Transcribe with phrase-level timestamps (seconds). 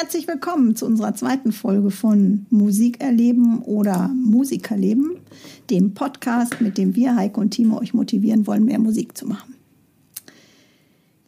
[0.00, 5.18] Herzlich willkommen zu unserer zweiten Folge von Musik erleben oder Musikerleben,
[5.68, 9.56] dem Podcast, mit dem wir, Heike und Timo, euch motivieren wollen, mehr Musik zu machen.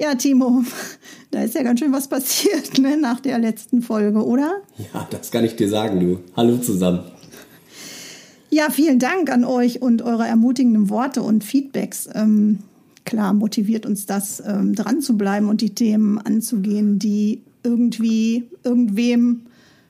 [0.00, 0.64] Ja, Timo,
[1.30, 4.62] da ist ja ganz schön was passiert ne, nach der letzten Folge, oder?
[4.94, 6.20] Ja, das kann ich dir sagen, du.
[6.34, 7.00] Hallo zusammen.
[8.48, 12.08] Ja, vielen Dank an euch und eure ermutigenden Worte und Feedbacks.
[12.14, 12.60] Ähm,
[13.04, 19.42] klar motiviert uns das, ähm, dran zu bleiben und die Themen anzugehen, die irgendwie irgendwem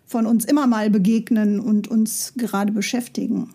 [0.07, 3.51] von uns immer mal begegnen und uns gerade beschäftigen.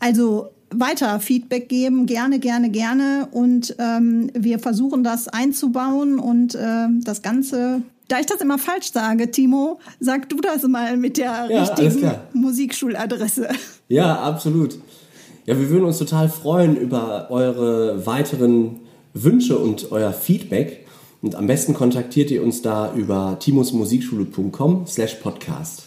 [0.00, 3.28] Also weiter Feedback geben, gerne, gerne, gerne.
[3.32, 7.82] Und ähm, wir versuchen das einzubauen und äh, das Ganze.
[8.08, 12.10] Da ich das immer falsch sage, Timo, sag du das mal mit der ja, richtigen
[12.32, 13.48] Musikschuladresse.
[13.88, 14.78] Ja, absolut.
[15.44, 18.80] Ja, wir würden uns total freuen über eure weiteren
[19.14, 20.86] Wünsche und euer Feedback.
[21.20, 25.84] Und am besten kontaktiert ihr uns da über timusmusikschule.com slash podcast.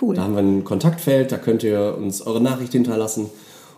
[0.00, 0.14] Cool.
[0.14, 3.30] Da haben wir ein Kontaktfeld, da könnt ihr uns eure Nachricht hinterlassen.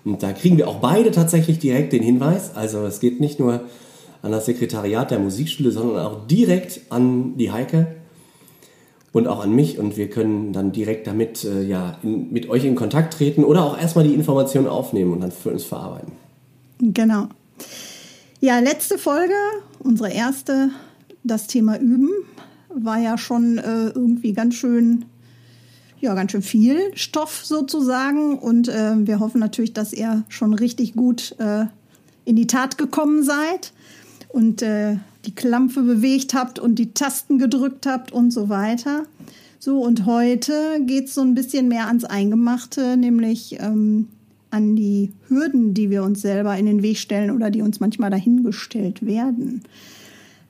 [0.04, 2.54] Und da kriegen wir auch beide tatsächlich direkt den Hinweis.
[2.54, 3.60] Also es geht nicht nur
[4.22, 7.86] an das Sekretariat der Musikschule, sondern auch direkt an die Heike
[9.12, 9.78] und auch an mich.
[9.78, 13.64] Und wir können dann direkt damit äh, ja, in, mit euch in Kontakt treten oder
[13.64, 16.12] auch erstmal die Informationen aufnehmen und dann für uns verarbeiten.
[16.80, 17.28] Genau.
[18.44, 19.32] Ja, letzte Folge,
[19.78, 20.68] unsere erste,
[21.22, 22.10] das Thema Üben,
[22.68, 25.06] war ja schon äh, irgendwie ganz schön,
[25.98, 28.38] ja, ganz schön viel Stoff sozusagen.
[28.38, 31.64] Und äh, wir hoffen natürlich, dass ihr schon richtig gut äh,
[32.26, 33.72] in die Tat gekommen seid
[34.28, 39.06] und äh, die Klampfe bewegt habt und die Tasten gedrückt habt und so weiter.
[39.58, 44.08] So, und heute geht es so ein bisschen mehr ans Eingemachte, nämlich ähm,
[44.54, 48.10] an die Hürden, die wir uns selber in den Weg stellen oder die uns manchmal
[48.10, 49.62] dahingestellt werden.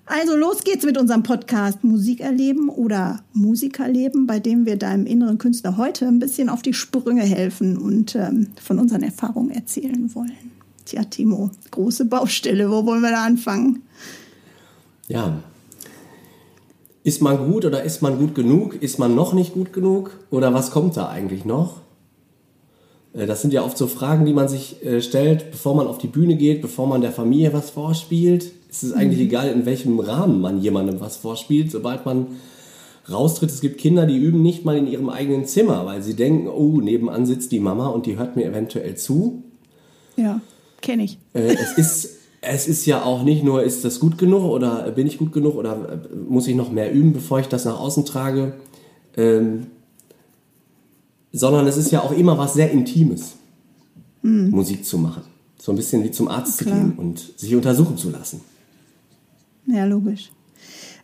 [0.07, 5.39] Also los geht's mit unserem Podcast Musik erleben oder Musikerleben, bei dem wir deinem inneren
[5.39, 10.53] Künstler heute ein bisschen auf die Sprünge helfen und ähm, von unseren Erfahrungen erzählen wollen.
[10.85, 13.83] Tja, Timo, große Baustelle, wo wollen wir da anfangen?
[15.09, 15.43] Ja.
[17.03, 18.83] Ist man gut oder ist man gut genug?
[18.83, 20.19] Ist man noch nicht gut genug?
[20.31, 21.84] Oder was kommt da eigentlich noch?
[23.15, 25.99] Äh, das sind ja oft so Fragen, die man sich äh, stellt, bevor man auf
[25.99, 28.53] die Bühne geht, bevor man der Familie was vorspielt.
[28.71, 29.27] Es ist eigentlich mhm.
[29.27, 32.27] egal, in welchem Rahmen man jemandem was vorspielt, sobald man
[33.11, 33.51] raustritt.
[33.51, 36.81] Es gibt Kinder, die üben nicht mal in ihrem eigenen Zimmer, weil sie denken, oh,
[36.81, 39.43] nebenan sitzt die Mama und die hört mir eventuell zu.
[40.17, 40.41] Ja,
[40.81, 41.19] kenne ich.
[41.35, 45.07] Äh, es ist es ist ja auch nicht nur, ist das gut genug oder bin
[45.07, 48.55] ich gut genug oder muss ich noch mehr üben, bevor ich das nach außen trage.
[49.17, 49.69] Ähm,
[51.35, 53.35] sondern es ist ja auch immer was sehr Intimes,
[54.23, 54.51] mhm.
[54.51, 55.23] Musik zu machen.
[55.61, 56.75] So ein bisschen wie zum Arzt Klar.
[56.75, 58.41] zu gehen und sich untersuchen zu lassen.
[59.67, 60.31] Ja, logisch.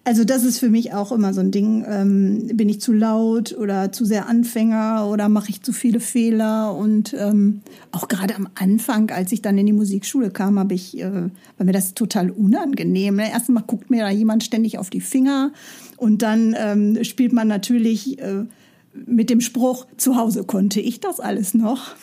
[0.05, 1.85] Also das ist für mich auch immer so ein Ding.
[1.87, 6.75] Ähm, bin ich zu laut oder zu sehr Anfänger oder mache ich zu viele Fehler?
[6.75, 7.61] Und ähm,
[7.93, 11.67] auch gerade am Anfang, als ich dann in die Musikschule kam, habe ich, äh, war
[11.67, 13.17] mir das total unangenehm.
[13.17, 13.31] Ne?
[13.31, 15.53] Erstmal guckt mir da jemand ständig auf die Finger
[15.97, 18.45] und dann ähm, spielt man natürlich äh,
[18.93, 21.89] mit dem Spruch, zu Hause konnte ich das alles noch.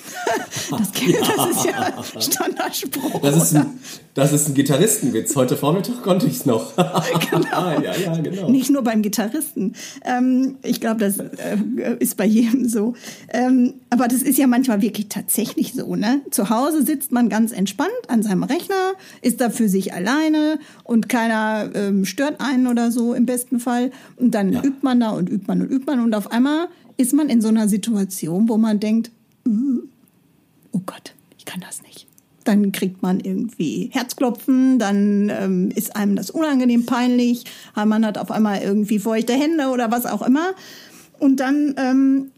[0.69, 3.21] Das, das ist ja Standardspruch.
[3.21, 3.79] Das ist, ein,
[4.15, 5.33] das ist ein Gitarristenwitz.
[5.37, 6.75] Heute Vormittag konnte ich es noch.
[7.31, 7.69] genau.
[7.81, 8.49] ja, ja, genau.
[8.49, 9.75] Nicht nur beim Gitarristen.
[10.03, 12.95] Ähm, ich glaube, das äh, ist bei jedem so.
[13.29, 15.95] Ähm, aber das ist ja manchmal wirklich tatsächlich so.
[15.95, 16.21] Ne?
[16.31, 21.07] Zu Hause sitzt man ganz entspannt an seinem Rechner, ist da für sich alleine und
[21.07, 23.91] keiner ähm, stört einen oder so im besten Fall.
[24.17, 24.59] Und dann ja.
[24.59, 26.67] übt man da und übt man und übt man und auf einmal
[26.97, 29.11] ist man in so einer Situation, wo man denkt,
[29.47, 29.81] uh,
[30.71, 32.07] oh Gott, ich kann das nicht.
[32.43, 37.43] Dann kriegt man irgendwie Herzklopfen, dann ähm, ist einem das unangenehm peinlich,
[37.75, 40.53] man hat auf einmal irgendwie feuchte Hände oder was auch immer.
[41.19, 42.31] Und dann ähm,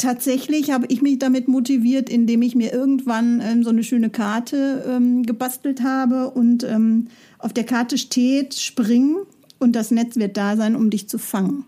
[0.00, 4.84] tatsächlich habe ich mich damit motiviert, indem ich mir irgendwann ähm, so eine schöne Karte
[4.88, 7.08] ähm, gebastelt habe und ähm,
[7.38, 9.16] auf der Karte steht, spring
[9.58, 11.64] und das Netz wird da sein, um dich zu fangen.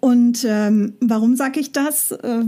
[0.00, 2.12] Und ähm, warum sage ich das?
[2.12, 2.44] Äh,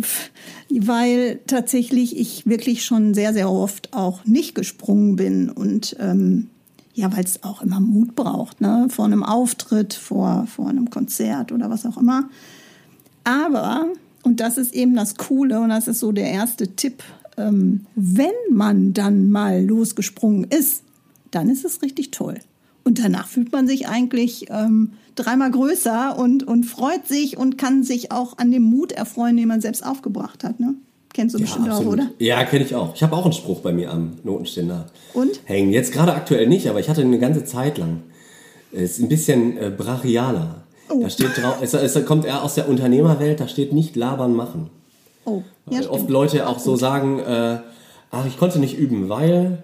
[0.70, 6.48] weil tatsächlich ich wirklich schon sehr, sehr oft auch nicht gesprungen bin und ähm,
[6.94, 8.88] ja, weil es auch immer Mut braucht, ne?
[8.90, 12.28] Vor einem Auftritt, vor, vor einem Konzert oder was auch immer.
[13.24, 13.86] Aber,
[14.22, 17.02] und das ist eben das Coole, und das ist so der erste Tipp,
[17.36, 20.82] ähm, wenn man dann mal losgesprungen ist,
[21.30, 22.38] dann ist es richtig toll.
[22.90, 27.84] Und danach fühlt man sich eigentlich ähm, dreimal größer und, und freut sich und kann
[27.84, 30.58] sich auch an dem Mut erfreuen, den man selbst aufgebracht hat.
[30.58, 30.74] Ne?
[31.12, 31.86] Kennst du ja, bestimmt absolut.
[31.86, 32.10] auch, oder?
[32.18, 32.92] Ja, kenne ich auch.
[32.96, 35.40] Ich habe auch einen Spruch bei mir am Notenständer und?
[35.44, 35.70] hängen.
[35.70, 38.02] Jetzt gerade aktuell nicht, aber ich hatte eine ganze Zeit lang.
[38.72, 40.64] Es ist ein bisschen äh, brachialer.
[40.88, 41.00] Oh.
[41.00, 44.68] Da steht drauf, es, es, kommt eher aus der Unternehmerwelt, da steht nicht labern machen.
[45.24, 47.58] Oh, ja, Oft Leute auch so sagen, äh,
[48.10, 49.62] ach, ich konnte nicht üben, weil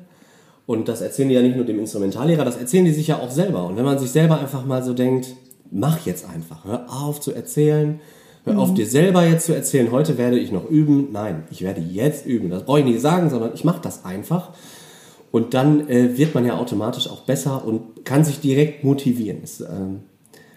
[0.66, 3.30] und das erzählen die ja nicht nur dem Instrumentallehrer, das erzählen die sich ja auch
[3.30, 3.64] selber.
[3.66, 5.28] Und wenn man sich selber einfach mal so denkt,
[5.70, 8.00] mach jetzt einfach, hör auf zu erzählen,
[8.44, 8.58] hör mhm.
[8.58, 11.08] auf dir selber jetzt zu erzählen, heute werde ich noch üben.
[11.12, 12.50] Nein, ich werde jetzt üben.
[12.50, 14.50] Das brauche ich nicht sagen, sondern ich mache das einfach.
[15.30, 19.38] Und dann äh, wird man ja automatisch auch besser und kann sich direkt motivieren.
[19.42, 20.00] Das ist ähm,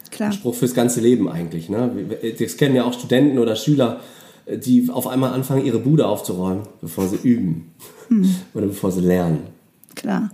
[0.10, 0.30] Klar.
[0.30, 1.70] ein Spruch fürs ganze Leben eigentlich.
[1.70, 1.92] Ne?
[2.40, 4.00] Das kennen ja auch Studenten oder Schüler,
[4.48, 7.74] äh, die auf einmal anfangen, ihre Bude aufzuräumen, bevor sie üben
[8.10, 8.34] mhm.
[8.56, 9.59] oder bevor sie lernen
[10.00, 10.32] klar.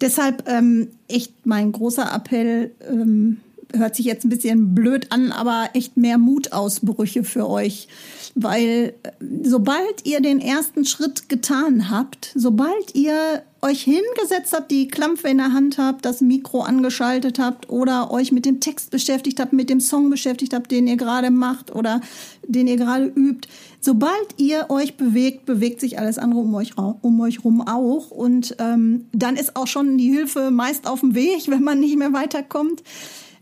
[0.00, 3.38] Deshalb ähm, echt mein großer Appell, ähm,
[3.76, 7.88] hört sich jetzt ein bisschen blöd an, aber echt mehr Mutausbrüche für euch.
[8.34, 9.10] Weil äh,
[9.42, 15.38] sobald ihr den ersten Schritt getan habt, sobald ihr euch hingesetzt habt, die Klampfe in
[15.38, 19.68] der Hand habt, das Mikro angeschaltet habt oder euch mit dem Text beschäftigt habt, mit
[19.68, 22.00] dem Song beschäftigt habt, den ihr gerade macht oder
[22.46, 23.48] den ihr gerade übt,
[23.80, 28.10] sobald ihr euch bewegt, bewegt sich alles andere um euch, um euch rum auch.
[28.10, 31.96] Und ähm, dann ist auch schon die Hilfe meist auf dem Weg, wenn man nicht
[31.96, 32.82] mehr weiterkommt.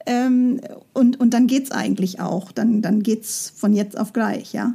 [0.06, 0.60] Ähm,
[0.92, 2.52] und, und dann geht's eigentlich auch.
[2.52, 4.74] Dann, dann geht's von jetzt auf gleich, ja.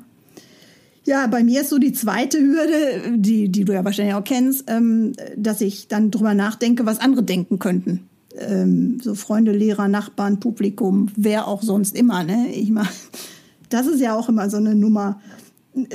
[1.03, 4.65] Ja, bei mir ist so die zweite Hürde, die, die du ja wahrscheinlich auch kennst,
[4.67, 8.07] ähm, dass ich dann drüber nachdenke, was andere denken könnten.
[8.37, 12.23] Ähm, so Freunde, Lehrer, Nachbarn, Publikum, wer auch sonst immer.
[12.23, 12.49] Ne?
[12.53, 12.91] Ich mach,
[13.69, 15.19] das ist ja auch immer so eine Nummer.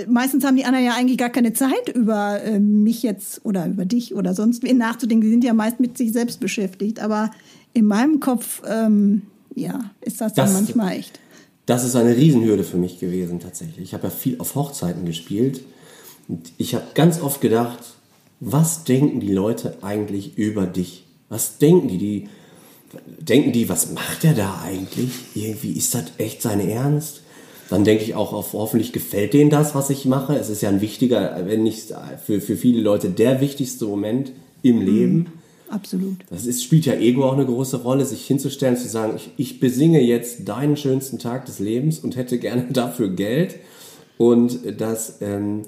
[0.08, 3.84] Meistens haben die anderen ja eigentlich gar keine Zeit, über äh, mich jetzt oder über
[3.84, 5.24] dich oder sonst wen nachzudenken.
[5.24, 7.00] Die sind ja meist mit sich selbst beschäftigt.
[7.00, 7.30] Aber
[7.74, 9.22] in meinem Kopf, ähm,
[9.54, 11.20] ja, ist das, das dann manchmal echt
[11.66, 13.80] das ist eine Riesenhürde für mich gewesen tatsächlich.
[13.80, 15.62] Ich habe ja viel auf Hochzeiten gespielt
[16.28, 17.80] und ich habe ganz oft gedacht,
[18.38, 21.04] was denken die Leute eigentlich über dich?
[21.28, 21.98] Was denken die?
[21.98, 22.28] die
[23.18, 25.10] denken die, was macht er da eigentlich?
[25.34, 27.22] Irgendwie ist das echt sein Ernst?
[27.68, 30.36] Dann denke ich auch auf, hoffentlich gefällt denen das, was ich mache.
[30.36, 31.92] Es ist ja ein wichtiger, wenn nicht
[32.24, 34.32] für, für viele Leute der wichtigste Moment
[34.62, 35.16] im Leben.
[35.16, 35.26] Mhm.
[35.68, 36.18] Absolut.
[36.30, 39.60] Das ist, spielt ja Ego auch eine große Rolle, sich hinzustellen, zu sagen, ich, ich
[39.60, 43.56] besinge jetzt deinen schönsten Tag des Lebens und hätte gerne dafür Geld.
[44.16, 45.62] Und das ähm,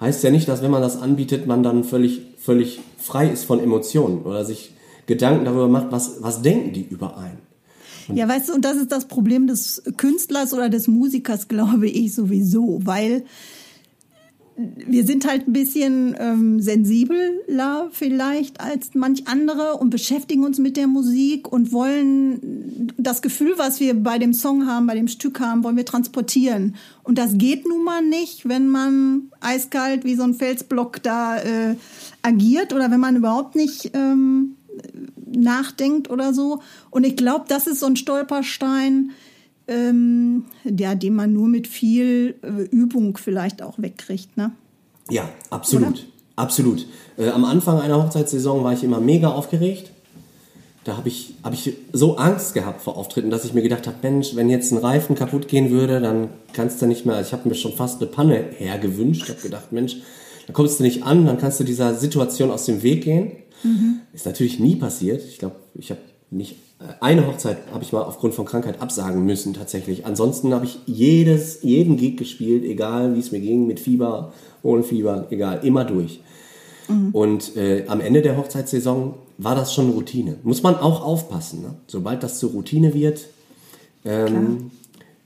[0.00, 3.60] heißt ja nicht, dass wenn man das anbietet, man dann völlig, völlig frei ist von
[3.60, 4.72] Emotionen oder sich
[5.06, 7.38] Gedanken darüber macht, was, was denken die über einen.
[8.14, 12.14] Ja, weißt du, und das ist das Problem des Künstlers oder des Musikers, glaube ich
[12.14, 13.24] sowieso, weil
[14.86, 20.76] wir sind halt ein bisschen ähm, sensibler vielleicht als manch andere und beschäftigen uns mit
[20.76, 25.40] der Musik und wollen das Gefühl, was wir bei dem Song haben, bei dem Stück
[25.40, 26.76] haben, wollen wir transportieren.
[27.02, 31.76] Und das geht nun mal nicht, wenn man eiskalt wie so ein Felsblock da äh,
[32.22, 34.56] agiert oder wenn man überhaupt nicht ähm,
[35.26, 36.60] nachdenkt oder so.
[36.90, 39.10] Und ich glaube, das ist so ein Stolperstein,
[39.68, 44.36] ähm, ja, den man nur mit viel äh, Übung vielleicht auch wegkriegt.
[44.36, 44.52] Ne?
[45.08, 45.88] Ja, absolut.
[45.88, 46.00] Oder?
[46.36, 46.86] Absolut.
[47.18, 49.90] Äh, am Anfang einer Hochzeitssaison war ich immer mega aufgeregt.
[50.84, 53.98] Da habe ich, hab ich so Angst gehabt vor Auftritten, dass ich mir gedacht habe,
[54.02, 57.32] Mensch, wenn jetzt ein Reifen kaputt gehen würde, dann kannst du nicht mehr, also ich
[57.34, 59.24] habe mir schon fast eine Panne hergewünscht.
[59.24, 59.98] Ich habe gedacht, Mensch,
[60.50, 63.30] dann kommst du nicht an, dann kannst du dieser Situation aus dem Weg gehen.
[63.62, 64.00] Mhm.
[64.12, 65.22] Ist natürlich nie passiert.
[65.22, 66.00] Ich glaube, ich habe
[66.32, 66.56] nicht
[66.98, 70.06] eine Hochzeit habe ich mal aufgrund von Krankheit absagen müssen tatsächlich.
[70.06, 74.32] Ansonsten habe ich jedes, jeden Gig gespielt, egal wie es mir ging, mit Fieber,
[74.64, 76.20] ohne Fieber, egal, immer durch.
[76.88, 77.10] Mhm.
[77.12, 80.38] Und äh, am Ende der Hochzeitssaison war das schon Routine.
[80.42, 81.62] Muss man auch aufpassen.
[81.62, 81.74] Ne?
[81.86, 83.28] Sobald das zur Routine wird,
[84.04, 84.72] ähm,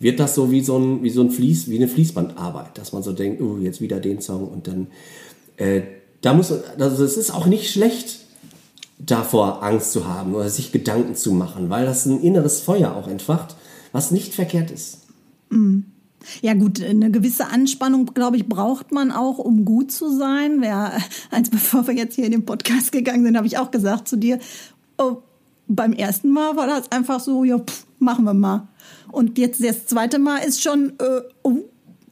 [0.04, 3.02] wird das so wie so ein, wie so ein Fließ, wie eine Fließbandarbeit, dass man
[3.02, 4.88] so denkt, oh, jetzt wieder den Song und dann,
[5.56, 5.80] äh,
[6.20, 8.20] da muss, also es ist auch nicht schlecht,
[8.99, 13.08] davor Angst zu haben oder sich Gedanken zu machen, weil das ein inneres Feuer auch
[13.08, 13.56] entfacht,
[13.92, 14.99] was nicht verkehrt ist.
[15.49, 15.87] Mhm.
[16.42, 20.61] Ja gut, eine gewisse Anspannung, glaube ich, braucht man auch, um gut zu sein.
[20.61, 20.92] Wer,
[21.30, 24.16] als bevor wir jetzt hier in den Podcast gegangen sind, habe ich auch gesagt zu
[24.16, 24.38] dir,
[24.99, 25.23] oh,
[25.68, 28.68] beim ersten Mal war das einfach so, ja, pff, machen wir mal.
[29.11, 31.59] Und jetzt das zweite Mal ist schon, äh, oh,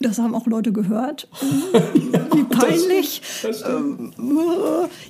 [0.01, 1.29] das haben auch Leute gehört.
[1.43, 1.79] Oh,
[2.37, 3.23] wie peinlich.
[3.67, 4.13] Ähm,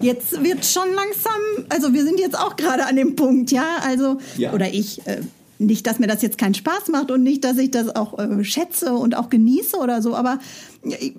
[0.00, 4.18] jetzt wird schon langsam, also wir sind jetzt auch gerade an dem Punkt, ja, also,
[4.36, 4.52] Ja.
[4.52, 5.20] oder ich, äh,
[5.58, 8.42] nicht, dass mir das jetzt keinen Spaß macht und nicht, dass ich das auch äh,
[8.44, 10.38] schätze und auch genieße oder so, aber
[10.82, 11.14] ich-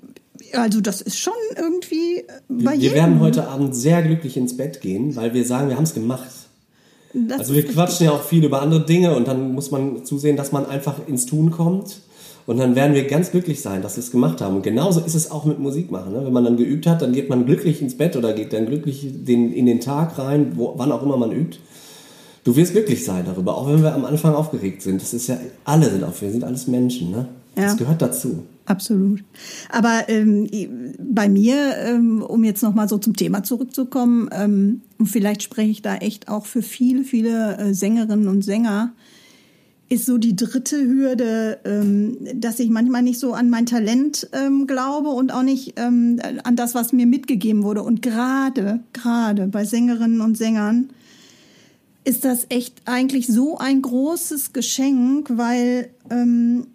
[0.52, 2.94] also das ist schon irgendwie äh, bei Wir jedem.
[2.96, 6.28] werden heute Abend sehr glücklich ins Bett gehen, weil wir sagen, wir haben es gemacht.
[7.14, 10.36] Das Also wir quatschen ja auch viel über andere Dinge und dann muss man zusehen,
[10.36, 12.00] dass man einfach ins Tun kommt.
[12.46, 14.56] Und dann werden wir ganz glücklich sein, dass wir es gemacht haben.
[14.56, 16.12] Und genauso ist es auch mit Musik machen.
[16.12, 16.26] Ne?
[16.26, 19.06] Wenn man dann geübt hat, dann geht man glücklich ins Bett oder geht dann glücklich
[19.10, 21.58] den, in den Tag rein, wo, wann auch immer man übt.
[22.42, 25.00] Du wirst glücklich sein darüber, auch wenn wir am Anfang aufgeregt sind.
[25.00, 27.10] Das ist ja, alle sind auf, wir sind alles Menschen.
[27.12, 27.26] Ne?
[27.54, 27.74] Das Ja.
[27.78, 28.42] gehört dazu.
[28.66, 29.22] Absolut.
[29.68, 30.48] Aber ähm,
[30.98, 35.82] bei mir, ähm, um jetzt nochmal so zum Thema zurückzukommen, ähm, und vielleicht spreche ich
[35.82, 38.94] da echt auch für viele, viele äh, Sängerinnen und Sänger,
[39.90, 44.66] ist so die dritte Hürde, ähm, dass ich manchmal nicht so an mein Talent ähm,
[44.66, 47.82] glaube und auch nicht ähm, an das, was mir mitgegeben wurde.
[47.82, 50.88] Und gerade, gerade bei Sängerinnen und Sängern
[52.04, 56.66] ist das echt eigentlich so ein großes Geschenk, weil, ähm,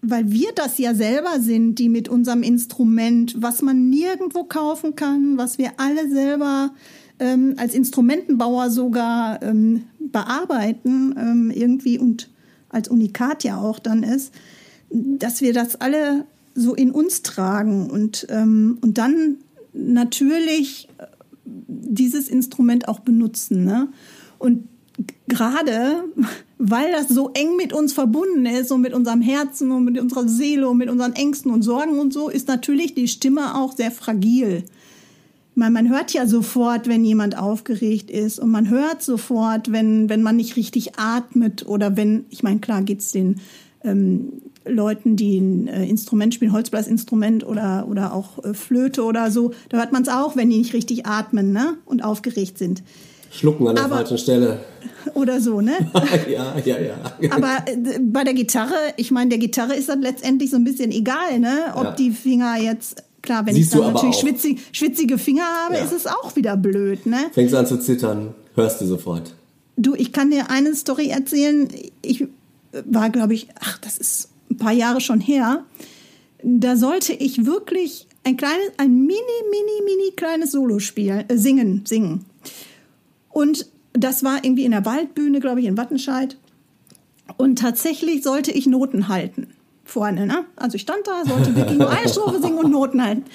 [0.00, 5.36] weil wir das ja selber sind, die mit unserem Instrument, was man nirgendwo kaufen kann,
[5.36, 6.72] was wir alle selber
[7.18, 12.30] ähm, als Instrumentenbauer sogar ähm, bearbeiten, ähm, irgendwie und
[12.68, 14.32] als Unikat ja auch dann ist,
[14.90, 19.36] dass wir das alle so in uns tragen und, ähm, und dann
[19.72, 20.88] natürlich
[21.44, 23.64] dieses Instrument auch benutzen.
[23.64, 23.88] Ne?
[24.38, 24.68] Und
[25.26, 26.04] gerade
[26.58, 30.28] weil das so eng mit uns verbunden ist und mit unserem Herzen und mit unserer
[30.28, 33.92] Seele und mit unseren Ängsten und Sorgen und so, ist natürlich die Stimme auch sehr
[33.92, 34.64] fragil.
[35.54, 40.22] Meine, man hört ja sofort, wenn jemand aufgeregt ist und man hört sofort, wenn, wenn
[40.22, 43.40] man nicht richtig atmet oder wenn, ich meine, klar geht's den
[43.84, 44.32] ähm,
[44.64, 49.78] Leuten, die ein äh, Instrument spielen, Holzblasinstrument oder, oder auch äh, Flöte oder so, da
[49.78, 51.76] hört man es auch, wenn die nicht richtig atmen ne?
[51.84, 52.82] und aufgeregt sind.
[53.30, 54.60] Schlucken an der Aber- falschen Stelle.
[55.14, 55.72] Oder so, ne?
[56.30, 57.30] ja, ja, ja.
[57.30, 60.90] Aber äh, bei der Gitarre, ich meine, der Gitarre ist dann letztendlich so ein bisschen
[60.92, 61.72] egal, ne?
[61.74, 61.90] Ob Ja.
[61.92, 65.84] die Finger jetzt, klar, wenn Siehst ich dann natürlich schwitzig, schwitzige Finger habe, Ja.
[65.84, 67.18] ist es auch wieder blöd, ne?
[67.32, 69.34] Fängst an zu zittern, hörst du sofort.
[69.76, 71.68] Du, ich kann dir eine Story erzählen.
[72.02, 72.26] Ich
[72.84, 75.64] war, glaube ich, ach, das ist ein paar Jahre schon her.
[76.42, 79.14] Da sollte ich wirklich ein kleines, ein mini,
[79.50, 82.24] mini, mini kleines Solo spielen, äh, singen, singen.
[83.38, 86.36] Und das war irgendwie in der Waldbühne, glaube ich, in Wattenscheid.
[87.36, 89.46] Und tatsächlich sollte ich Noten halten.
[89.84, 90.44] Vorne, ne?
[90.56, 93.26] Also ich stand da, sollte wirklich nur eine Strophe singen und Noten halten.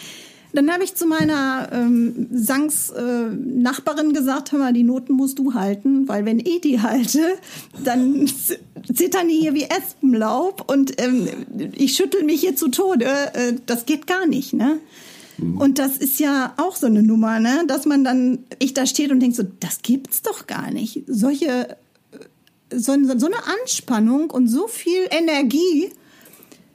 [0.51, 5.53] Dann habe ich zu meiner ähm, Sangs-Nachbarin äh, gesagt, hör mal, die Noten musst du
[5.53, 7.21] halten, weil wenn ich die halte,
[7.81, 8.29] dann
[8.93, 11.29] zittern die hier wie Espenlaub und ähm,
[11.71, 13.05] ich schüttel mich hier zu Tode.
[13.05, 14.79] Äh, das geht gar nicht, ne?
[15.39, 17.63] Und das ist ja auch so eine Nummer, ne?
[17.67, 21.03] Dass man dann, ich da steht und denkt so, das gibt's doch gar nicht.
[21.07, 21.75] Solche,
[22.71, 25.89] so, so eine Anspannung und so viel Energie,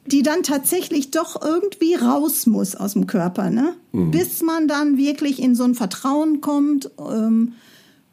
[0.07, 3.75] die dann tatsächlich doch irgendwie raus muss aus dem Körper, ne?
[4.11, 7.55] Bis man dann wirklich in so ein Vertrauen kommt ähm,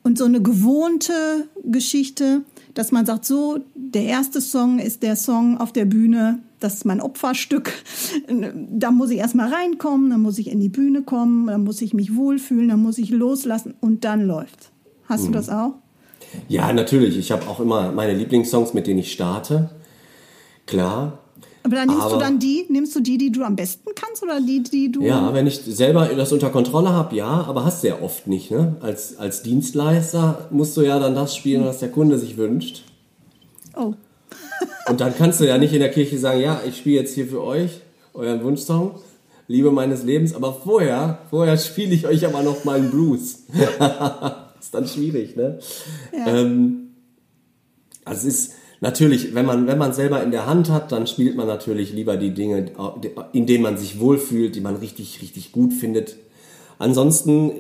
[0.04, 5.58] und so eine gewohnte Geschichte, dass man sagt, so, der erste Song ist der Song
[5.58, 7.72] auf der Bühne, das ist mein Opferstück.
[8.70, 11.94] Da muss ich erstmal reinkommen, dann muss ich in die Bühne kommen, dann muss ich
[11.94, 14.72] mich wohlfühlen, dann muss ich loslassen und dann läuft's.
[15.08, 15.76] Hast du das auch?
[16.48, 17.18] Ja, natürlich.
[17.18, 19.70] Ich habe auch immer meine Lieblingssongs, mit denen ich starte.
[20.66, 21.20] Klar.
[21.64, 24.22] Aber dann nimmst du Aber- dann die, nimmst du die, die du am besten kannst
[24.24, 25.02] oder die, die du.
[25.04, 28.52] Ja, wenn ich selber das unter Kontrolle habe, ja, aber hast du ja oft nicht.
[28.52, 28.76] Ne?
[28.82, 32.84] Als, als Dienstleister musst du ja dann das spielen, was der Kunde sich wünscht.
[33.76, 33.94] Oh.
[34.88, 37.28] Und dann kannst du ja nicht in der Kirche sagen, ja, ich spiele jetzt hier
[37.28, 37.82] für euch
[38.14, 39.00] euren Wunschsong,
[39.48, 43.44] Liebe meines Lebens, aber vorher, vorher spiele ich euch aber noch mal einen Blues.
[44.60, 45.60] ist dann schwierig, ne?
[46.26, 46.94] Ähm,
[48.04, 51.36] also es ist natürlich, wenn man wenn man selber in der Hand hat, dann spielt
[51.36, 52.72] man natürlich lieber die Dinge,
[53.34, 56.16] in denen man sich wohlfühlt, die man richtig richtig gut findet.
[56.80, 57.52] Ansonsten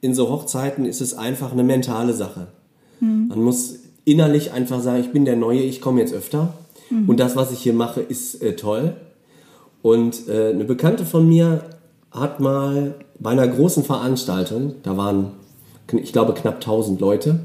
[0.00, 2.48] in so Hochzeiten ist es einfach eine mentale Sache.
[3.28, 6.54] Man muss innerlich einfach sagen, ich bin der Neue, ich komme jetzt öfter
[7.06, 8.94] und das, was ich hier mache, ist äh, toll.
[9.82, 11.62] Und äh, eine Bekannte von mir
[12.10, 15.32] hat mal bei einer großen Veranstaltung, da waren,
[15.92, 17.40] ich glaube, knapp 1000 Leute,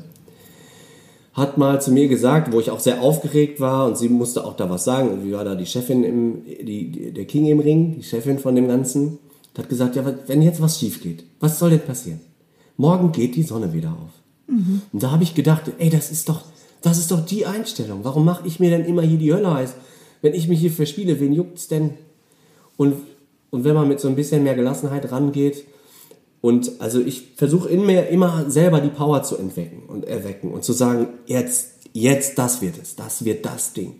[1.34, 4.56] hat mal zu mir gesagt, wo ich auch sehr aufgeregt war und sie musste auch
[4.56, 5.10] da was sagen.
[5.10, 8.40] Und wie war da die Chefin im, die, die, der King im Ring, die Chefin
[8.40, 9.20] von dem Ganzen,
[9.58, 12.22] hat gesagt, ja, wenn jetzt was schief geht, was soll denn passieren?
[12.78, 14.12] Morgen geht die Sonne wieder auf.
[14.50, 16.44] Und da habe ich gedacht, ey, das ist doch,
[16.82, 18.00] das ist doch die Einstellung.
[18.04, 19.76] Warum mache ich mir denn immer hier die Hölle heiß?
[20.22, 21.92] Wenn ich mich hier verspiele, wen juckt's denn?
[22.78, 22.96] Und
[23.52, 25.66] und wenn man mit so ein bisschen mehr Gelassenheit rangeht,
[26.42, 30.64] und also ich versuche in mir immer selber die Power zu entwecken und erwecken und
[30.64, 33.96] zu sagen, jetzt, jetzt das wird es, das wird das Ding.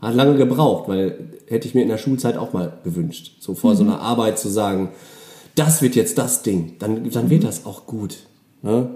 [0.00, 3.72] Hat lange gebraucht, weil hätte ich mir in der Schulzeit auch mal gewünscht, so vor
[3.72, 3.76] mhm.
[3.76, 4.92] so einer Arbeit zu sagen,
[5.54, 7.46] das wird jetzt das Ding, dann, dann wird mhm.
[7.46, 8.20] das auch gut.
[8.62, 8.88] Ne?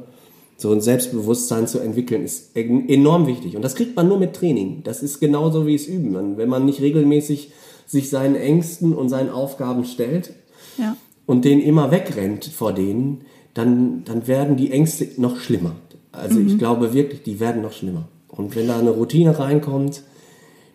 [0.58, 3.56] So ein Selbstbewusstsein zu entwickeln ist enorm wichtig.
[3.56, 4.82] Und das kriegt man nur mit Training.
[4.84, 6.36] Das ist genauso wie es üben.
[6.36, 7.52] Wenn man nicht regelmäßig
[7.86, 10.32] sich seinen Ängsten und seinen Aufgaben stellt
[10.78, 10.96] ja.
[11.26, 13.22] und denen immer wegrennt vor denen,
[13.54, 15.76] dann, dann werden die Ängste noch schlimmer.
[16.10, 16.48] Also mhm.
[16.48, 18.08] ich glaube wirklich, die werden noch schlimmer.
[18.28, 20.02] Und wenn da eine Routine reinkommt,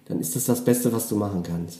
[0.06, 1.80] dann ist das das Beste, was du machen kannst.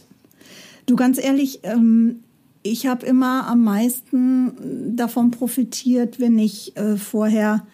[0.86, 2.22] Du ganz ehrlich, ähm,
[2.64, 7.66] ich habe immer am meisten davon profitiert, wenn ich äh, vorher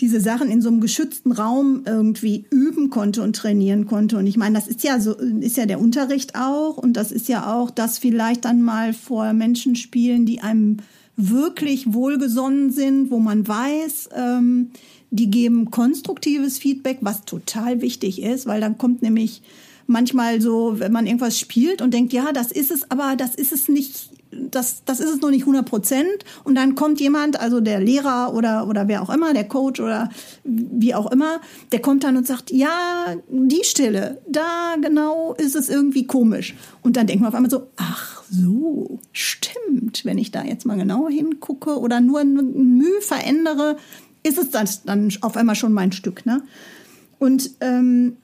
[0.00, 4.18] diese Sachen in so einem geschützten Raum irgendwie üben konnte und trainieren konnte.
[4.18, 7.28] Und ich meine, das ist ja so, ist ja der Unterricht auch und das ist
[7.28, 10.78] ja auch das vielleicht dann mal vor Menschen spielen, die einem
[11.16, 14.70] wirklich wohlgesonnen sind, wo man weiß, ähm,
[15.10, 19.42] die geben konstruktives Feedback, was total wichtig ist, weil dann kommt nämlich
[19.86, 23.52] manchmal so, wenn man irgendwas spielt und denkt, ja, das ist es, aber das ist
[23.52, 24.08] es nicht
[24.50, 26.24] das, das ist es noch nicht 100 Prozent.
[26.44, 30.10] Und dann kommt jemand, also der Lehrer oder, oder wer auch immer, der Coach oder
[30.44, 31.40] wie auch immer,
[31.72, 36.54] der kommt dann und sagt, ja, die Stelle, da genau ist es irgendwie komisch.
[36.82, 40.04] Und dann denkt man auf einmal so, ach so, stimmt.
[40.04, 43.76] Wenn ich da jetzt mal genauer hingucke oder nur ein Mühe verändere,
[44.22, 46.26] ist es dann, dann auf einmal schon mein Stück.
[46.26, 46.42] Ne?
[47.18, 48.16] Und ähm,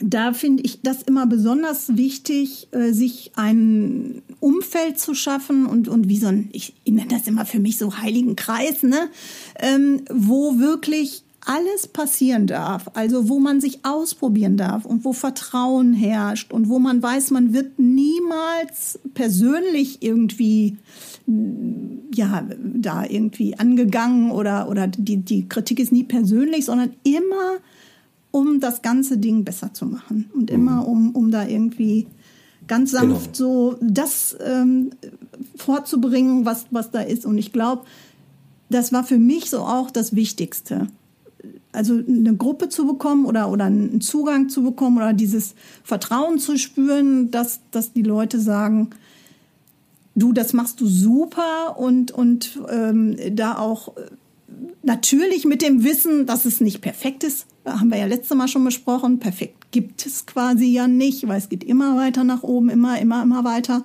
[0.00, 6.08] da finde ich das immer besonders wichtig, äh, sich ein Umfeld zu schaffen und, und
[6.08, 9.08] wie so ein, ich, ich nenne das immer für mich so heiligen Kreis, ne?
[9.58, 15.94] Ähm, wo wirklich alles passieren darf, also wo man sich ausprobieren darf und wo Vertrauen
[15.94, 20.76] herrscht und wo man weiß, man wird niemals persönlich irgendwie
[22.14, 27.58] ja da irgendwie angegangen oder oder die die Kritik ist nie persönlich, sondern immer
[28.30, 30.86] um das ganze Ding besser zu machen und immer mhm.
[30.86, 32.06] um, um da irgendwie
[32.66, 33.72] ganz sanft genau.
[33.72, 34.90] so das ähm,
[35.56, 37.24] vorzubringen, was, was da ist.
[37.24, 37.84] Und ich glaube,
[38.70, 40.88] das war für mich so auch das Wichtigste.
[41.72, 46.58] Also eine Gruppe zu bekommen oder, oder einen Zugang zu bekommen oder dieses Vertrauen zu
[46.58, 48.90] spüren, dass, dass die Leute sagen,
[50.14, 53.92] du, das machst du super und, und ähm, da auch
[54.82, 58.64] natürlich mit dem Wissen, dass es nicht perfekt ist, haben wir ja letztes Mal schon
[58.64, 62.98] besprochen, perfekt gibt es quasi ja nicht, weil es geht immer weiter nach oben, immer,
[62.98, 63.84] immer, immer weiter.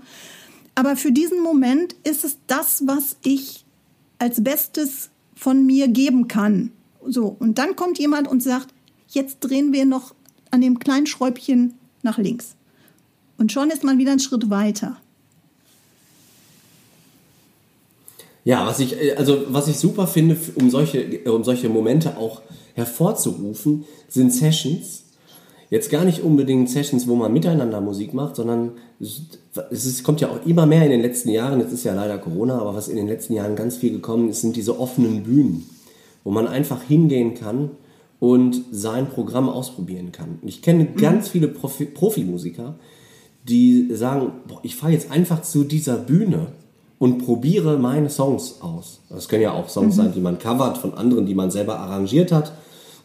[0.75, 3.65] Aber für diesen Moment ist es das, was ich
[4.17, 6.71] als Bestes von mir geben kann.
[7.05, 8.73] So, und dann kommt jemand und sagt,
[9.09, 10.15] jetzt drehen wir noch
[10.51, 12.55] an dem kleinen Schräubchen nach links.
[13.37, 14.97] Und schon ist man wieder einen Schritt weiter.
[18.45, 22.41] Ja, was ich, äh, also was ich super finde, um solche, um solche Momente auch
[22.73, 25.03] hervorzurufen, sind Sessions.
[25.69, 30.29] Jetzt gar nicht unbedingt Sessions, wo man miteinander Musik macht, sondern es ist, kommt ja
[30.29, 32.95] auch immer mehr in den letzten Jahren, jetzt ist ja leider Corona, aber was in
[32.95, 35.67] den letzten Jahren ganz viel gekommen ist, sind diese offenen Bühnen,
[36.23, 37.71] wo man einfach hingehen kann
[38.19, 40.39] und sein Programm ausprobieren kann.
[40.43, 42.75] Ich kenne ganz viele Profi Profimusiker,
[43.49, 46.49] die sagen, boah, ich fahre jetzt einfach zu dieser Bühne
[47.03, 49.01] und probiere meine Songs aus.
[49.09, 50.01] Das können ja auch Songs mhm.
[50.01, 52.53] sein, die man covert von anderen, die man selber arrangiert hat.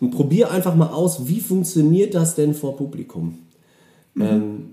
[0.01, 3.41] Und probiere einfach mal aus, wie funktioniert das denn vor Publikum?
[4.15, 4.23] Mhm.
[4.23, 4.67] Ähm,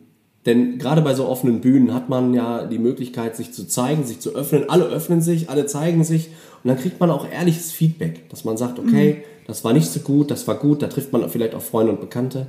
[0.45, 4.19] denn gerade bei so offenen Bühnen hat man ja die Möglichkeit, sich zu zeigen, sich
[4.19, 4.69] zu öffnen.
[4.69, 6.27] Alle öffnen sich, alle zeigen sich.
[6.63, 9.47] Und dann kriegt man auch ehrliches Feedback, dass man sagt, okay, mhm.
[9.47, 11.99] das war nicht so gut, das war gut, da trifft man vielleicht auch Freunde und
[11.99, 12.45] Bekannte.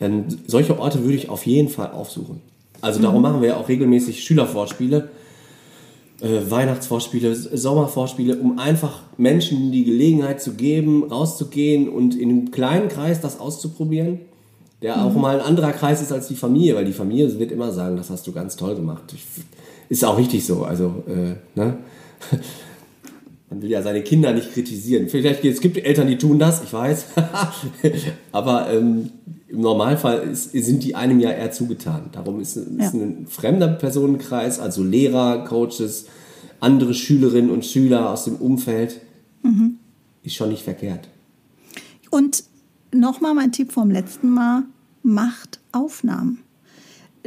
[0.00, 2.40] Ähm, solche Orte würde ich auf jeden Fall aufsuchen.
[2.80, 3.22] Also darum mhm.
[3.24, 5.10] machen wir ja auch regelmäßig Schülervorspiele
[6.20, 12.88] äh, Weihnachtsvorspiele, Sommervorspiele, um einfach Menschen die Gelegenheit zu geben, rauszugehen und in einem kleinen
[12.88, 14.20] Kreis das auszuprobieren,
[14.82, 15.02] der mhm.
[15.02, 17.96] auch mal ein anderer Kreis ist als die Familie, weil die Familie wird immer sagen,
[17.96, 19.02] das hast du ganz toll gemacht.
[19.88, 20.64] Ist auch richtig so.
[20.64, 21.78] Also, äh, ne?
[23.50, 25.08] Man will ja seine Kinder nicht kritisieren.
[25.08, 27.06] Vielleicht es gibt Eltern, die tun das, ich weiß.
[28.32, 29.10] Aber ähm,
[29.48, 32.10] im Normalfall ist, sind die einem ja eher zugetan.
[32.12, 32.90] Darum ist, ist ja.
[32.90, 36.06] ein fremder Personenkreis, also Lehrer, Coaches,
[36.60, 39.00] andere Schülerinnen und Schüler aus dem Umfeld,
[39.42, 39.78] mhm.
[40.22, 41.08] ist schon nicht verkehrt.
[42.10, 42.44] Und
[42.92, 44.64] nochmal mein Tipp vom letzten Mal,
[45.02, 46.42] macht Aufnahmen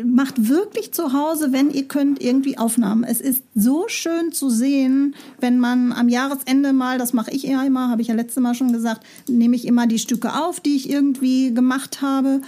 [0.05, 3.03] macht wirklich zu Hause, wenn ihr könnt, irgendwie Aufnahmen.
[3.03, 7.63] Es ist so schön zu sehen, wenn man am Jahresende mal, das mache ich ja
[7.63, 10.75] immer, habe ich ja letztes Mal schon gesagt, nehme ich immer die Stücke auf, die
[10.75, 12.41] ich irgendwie gemacht habe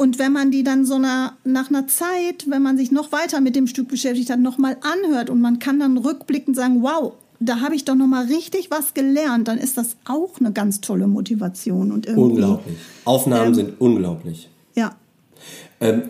[0.00, 3.40] Und wenn man die dann so nach, nach einer Zeit, wenn man sich noch weiter
[3.40, 7.60] mit dem Stück beschäftigt hat, nochmal anhört und man kann dann rückblickend sagen, wow, da
[7.60, 11.90] habe ich doch nochmal richtig was gelernt, dann ist das auch eine ganz tolle Motivation.
[11.90, 12.76] Und irgendwie, unglaublich.
[13.04, 14.48] Aufnahmen ähm, sind unglaublich.
[14.74, 14.94] Ja.
[15.80, 16.02] Ähm,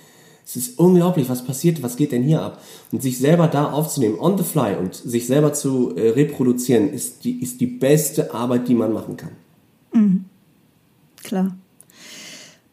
[0.46, 2.62] es ist unglaublich, was passiert, was geht denn hier ab?
[2.94, 7.26] Und sich selber da aufzunehmen, on the fly und sich selber zu äh, reproduzieren, ist
[7.26, 9.32] die, ist die beste Arbeit, die man machen kann.
[9.92, 10.26] Mhm.
[11.22, 11.58] Klar.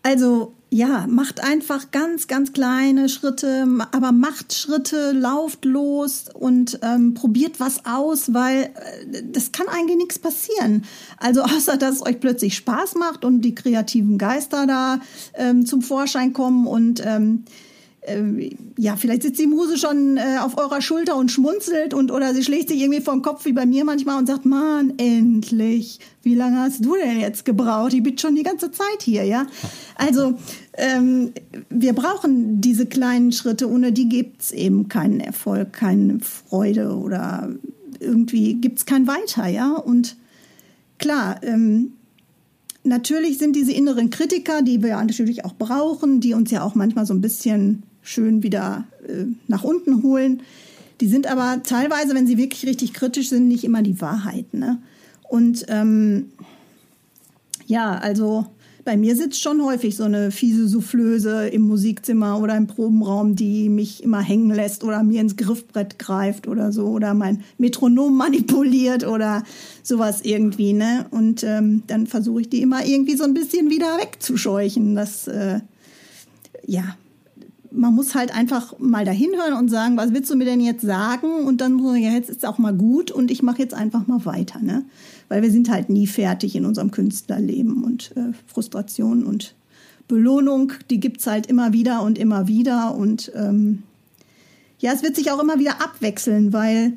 [0.02, 7.14] Also ja, macht einfach ganz, ganz kleine Schritte, aber macht Schritte, lauft los und ähm,
[7.14, 8.72] probiert was aus, weil
[9.12, 10.82] äh, das kann eigentlich nichts passieren.
[11.18, 14.98] Also außer, dass es euch plötzlich Spaß macht und die kreativen Geister da
[15.34, 17.44] ähm, zum Vorschein kommen und ähm,
[18.06, 22.34] äh, ja, vielleicht sitzt die Muse schon äh, auf eurer Schulter und schmunzelt und oder
[22.34, 26.34] sie schlägt sich irgendwie den Kopf wie bei mir manchmal und sagt, Mann, endlich, wie
[26.34, 27.92] lange hast du denn jetzt gebraucht?
[27.94, 29.46] Ich bin schon die ganze Zeit hier, ja.
[29.96, 30.34] Also
[30.76, 31.32] ähm,
[31.70, 37.48] wir brauchen diese kleinen Schritte, ohne die gibt's eben keinen Erfolg, keine Freude oder
[38.00, 39.72] irgendwie gibt's kein Weiter, ja.
[39.74, 40.16] Und
[40.98, 41.92] klar, ähm,
[42.82, 47.06] natürlich sind diese inneren Kritiker, die wir natürlich auch brauchen, die uns ja auch manchmal
[47.06, 50.42] so ein bisschen schön wieder äh, nach unten holen.
[51.00, 54.52] Die sind aber teilweise, wenn sie wirklich richtig kritisch sind, nicht immer die Wahrheit.
[54.54, 54.78] Ne?
[55.28, 56.26] Und ähm,
[57.66, 58.46] ja, also
[58.84, 63.68] bei mir sitzt schon häufig so eine fiese Soufflöse im Musikzimmer oder im Probenraum, die
[63.68, 69.06] mich immer hängen lässt oder mir ins Griffbrett greift oder so oder mein Metronom manipuliert
[69.06, 69.42] oder
[69.82, 71.06] sowas irgendwie, ne?
[71.10, 74.94] Und ähm, dann versuche ich die immer irgendwie so ein bisschen wieder wegzuscheuchen.
[74.94, 75.60] Das, äh,
[76.66, 76.96] ja,
[77.70, 80.82] man muss halt einfach mal dahin hören und sagen, was willst du mir denn jetzt
[80.82, 81.44] sagen?
[81.46, 84.06] Und dann so, ja, jetzt ist es auch mal gut und ich mache jetzt einfach
[84.06, 84.84] mal weiter, ne?
[85.28, 89.54] Weil wir sind halt nie fertig in unserem Künstlerleben und äh, Frustration und
[90.06, 93.82] Belohnung, die gibt's halt immer wieder und immer wieder und ähm,
[94.78, 96.92] ja, es wird sich auch immer wieder abwechseln, weil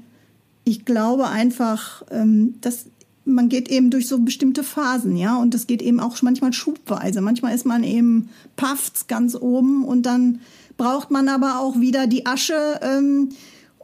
[0.66, 2.88] ich glaube einfach, ähm, dass
[3.24, 7.22] man geht eben durch so bestimmte Phasen, ja, und das geht eben auch manchmal schubweise.
[7.22, 10.40] Manchmal ist man eben pafft ganz oben und dann
[10.78, 13.30] braucht man aber auch wieder die Asche ähm,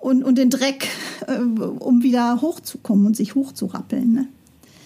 [0.03, 0.87] und, und den Dreck,
[1.27, 4.13] äh, um wieder hochzukommen und sich hochzurappeln.
[4.13, 4.27] Ne?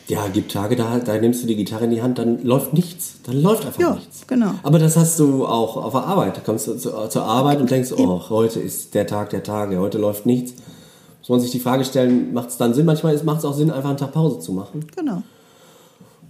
[0.08, 3.16] Ja, gibt Tage, da, da nimmst du die Gitarre in die Hand, dann läuft nichts.
[3.24, 4.26] Dann läuft einfach ja, nichts.
[4.28, 4.52] genau.
[4.64, 6.38] Aber das hast du auch auf der Arbeit.
[6.38, 9.80] Da kommst du zu, zur Arbeit und denkst, oh, heute ist der Tag der Tage,
[9.80, 10.54] heute läuft nichts.
[11.20, 12.86] Muss man sich die Frage stellen, macht es dann Sinn?
[12.86, 14.86] Manchmal macht es auch Sinn, einfach einen Tag Pause zu machen.
[14.96, 15.24] Genau.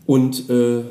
[0.06, 0.84] Und äh,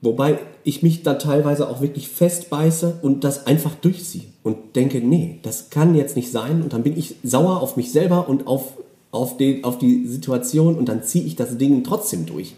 [0.00, 5.38] wobei ich mich da teilweise auch wirklich festbeiße und das einfach durchziehe und denke, nee,
[5.42, 6.62] das kann jetzt nicht sein.
[6.62, 8.78] Und dann bin ich sauer auf mich selber und auf,
[9.10, 12.54] auf, den, auf die Situation und dann ziehe ich das Ding trotzdem durch.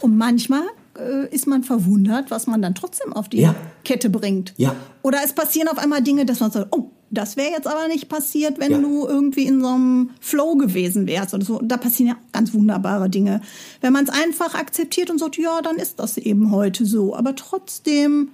[0.00, 0.62] Und manchmal
[0.98, 3.54] äh, ist man verwundert, was man dann trotzdem auf die Ja.
[3.84, 4.54] Kette bringt.
[4.56, 4.76] Ja.
[5.02, 8.08] Oder es passieren auf einmal Dinge, dass man sagt, oh, das wäre jetzt aber nicht
[8.08, 8.78] passiert, wenn Ja.
[8.78, 11.60] du irgendwie in so einem Flow gewesen wärst oder so.
[11.62, 13.40] Da passieren ja ganz wunderbare Dinge.
[13.80, 17.14] Wenn man es einfach akzeptiert und sagt, ja, dann ist das eben heute so.
[17.14, 18.30] Aber trotzdem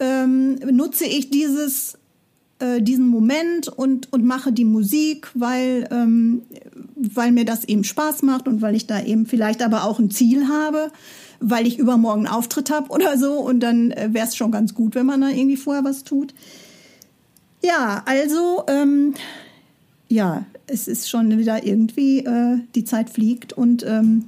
[0.00, 1.98] ähm, nutze ich dieses
[2.58, 6.40] äh, diesen Moment und, und mache die Musik, weil, ähm,
[6.96, 10.10] weil mir das eben Spaß macht und weil ich da eben vielleicht aber auch ein
[10.10, 10.90] Ziel habe,
[11.38, 14.72] weil ich übermorgen einen Auftritt habe oder so und dann äh, wäre es schon ganz
[14.72, 16.32] gut, wenn man da irgendwie vorher was tut.
[17.66, 19.14] Ja, also, ähm,
[20.08, 24.26] ja, es ist schon wieder irgendwie, äh, die Zeit fliegt und ähm,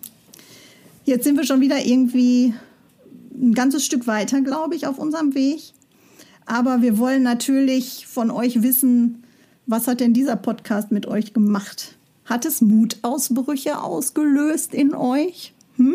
[1.05, 2.53] jetzt sind wir schon wieder irgendwie
[3.41, 5.61] ein ganzes Stück weiter, glaube ich, auf unserem Weg.
[6.47, 9.23] Aber wir wollen natürlich von euch wissen,
[9.67, 11.95] was hat denn dieser Podcast mit euch gemacht?
[12.25, 15.53] Hat es Mutausbrüche ausgelöst in euch?
[15.77, 15.95] Hm?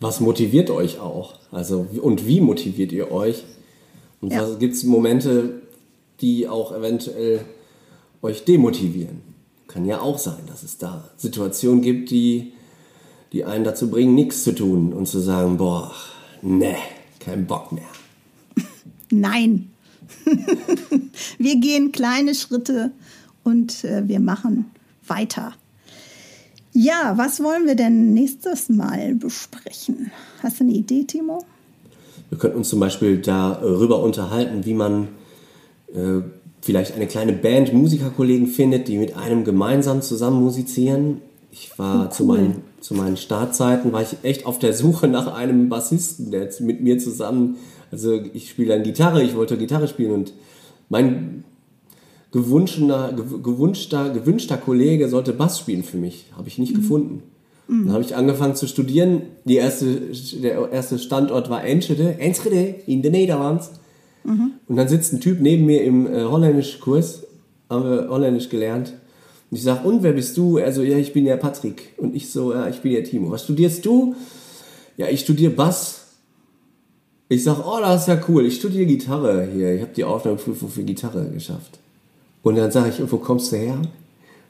[0.00, 1.34] Was motiviert euch auch?
[1.52, 3.44] Also, und wie motiviert ihr euch?
[4.22, 4.54] Und Ja.
[4.54, 5.60] gibt es Momente,
[6.20, 7.44] die auch eventuell
[8.22, 9.22] euch demotivieren?
[9.68, 12.52] Kann ja auch sein, dass es da Situationen gibt, die,
[13.32, 15.92] die einen dazu bringen, nichts zu tun und zu sagen, boah,
[16.42, 16.76] ne,
[17.20, 17.84] kein Bock mehr.
[19.10, 19.70] Nein.
[21.38, 22.90] wir gehen kleine Schritte
[23.44, 24.66] und äh, wir machen
[25.06, 25.54] weiter.
[26.72, 30.12] Ja, was wollen wir denn nächstes Mal besprechen?
[30.42, 31.44] Hast du eine Idee, Timo?
[32.28, 35.08] Wir könnten uns zum Beispiel darüber unterhalten, wie man
[35.94, 36.22] äh,
[36.62, 41.22] vielleicht eine kleine Band Musikerkollegen findet, die mit einem gemeinsam zusammen musizieren.
[41.52, 42.36] Ich war Oh, zu, cool.
[42.38, 46.60] meinen, zu meinen Startzeiten, war ich echt auf der Suche nach einem Bassisten, der jetzt
[46.60, 47.56] mit mir zusammen,
[47.90, 50.32] also ich spiele dann Gitarre, ich wollte Gitarre spielen und
[50.88, 51.44] mein
[52.30, 56.26] gewünschter, gew- gewünschter, gewünschter Kollege sollte Bass spielen für mich.
[56.36, 57.22] Habe ich nicht gefunden.
[57.68, 59.22] Dann habe ich angefangen zu studieren.
[59.44, 59.86] Die erste,
[60.42, 63.64] der erste Standort war Enschede, Enschede in den Niederlanden.
[64.24, 67.22] Und dann sitzt ein Typ neben mir im äh, Holländischkurs,
[67.68, 68.92] haben wir Holländisch gelernt.
[69.50, 70.58] Und ich sage, und wer bist du?
[70.58, 71.94] Er so, ja, ich bin der Patrick.
[71.96, 73.30] Und ich so, ja, ich bin der Timo.
[73.30, 74.14] Was studierst du?
[74.96, 75.96] Ja, ich studiere Bass.
[77.28, 78.46] Ich sag, oh, das ist ja cool.
[78.46, 79.74] Ich studiere Gitarre hier.
[79.74, 81.78] Ich habe die Aufnahmeprüfung für Gitarre geschafft.
[82.42, 83.80] Und dann sage ich, und wo kommst du her?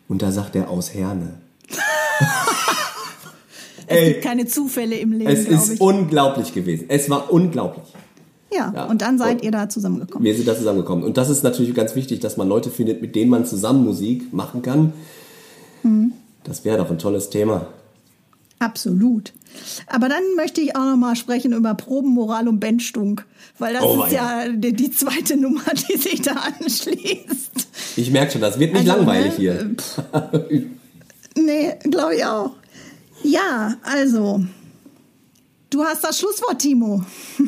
[0.09, 1.35] Und da sagt er, aus Herne.
[3.93, 5.81] Es gibt keine Zufälle im Leben, Es ist ich.
[5.81, 6.85] unglaublich gewesen.
[6.89, 7.85] Es war unglaublich.
[8.53, 8.85] Ja, Ja.
[8.87, 10.25] und dann seid Und- ihr da zusammengekommen.
[10.25, 11.05] Wir sind da zusammengekommen.
[11.05, 14.33] Und das ist natürlich ganz wichtig, dass man Leute findet, mit denen man zusammen Musik
[14.33, 14.93] machen kann.
[15.83, 16.13] Mhm.
[16.45, 17.67] Das wäre doch ein tolles Thema.
[18.59, 19.33] Absolut.
[19.87, 23.25] Aber dann möchte ich auch noch mal sprechen über Probenmoral und Bendstunk,
[23.59, 27.69] weil das Oh, ist ja die, die zweite Nummer, die sich da anschließt.
[27.97, 29.71] Ich merke schon, das wird nicht Also, langweilig ne, hier.
[31.37, 32.51] Nee, glaube ich auch.
[33.23, 34.43] Ja, also,
[35.71, 37.03] du hast das Schlusswort, Timo.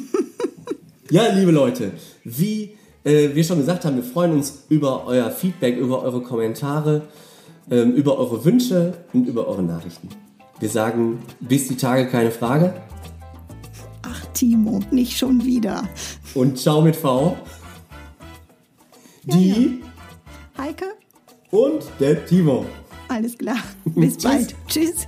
[1.13, 1.93] Ja, liebe Leute,
[2.25, 7.03] wie äh, wir schon gesagt haben, wir freuen uns über euer Feedback, über eure Kommentare,
[7.71, 10.09] ähm, über eure Wünsche und über eure Nachrichten.
[10.59, 12.73] Wir sagen, bis die Tage keine Frage
[14.01, 15.87] Ach, Timo, nicht schon wieder.
[16.33, 17.37] und ciao mit V.
[19.25, 19.83] Die
[20.57, 20.87] Heike,
[21.51, 22.65] und der Timo.
[23.09, 23.59] alles klar.
[23.85, 24.55] Bis bald.
[24.67, 25.07] Tschüss.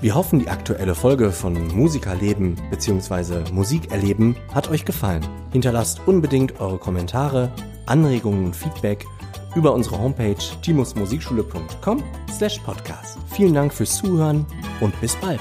[0.00, 3.50] Wir hoffen, die aktuelle Folge von Musikerleben bzw.
[3.50, 5.26] Musikerleben hat euch gefallen.
[5.52, 7.50] Hinterlasst unbedingt eure Kommentare,
[7.86, 9.06] Anregungen und Feedback
[9.54, 13.18] über unsere Homepage timusmusikschule.com slash podcast.
[13.32, 14.44] Vielen Dank fürs Zuhören
[14.80, 15.40] und bis bald.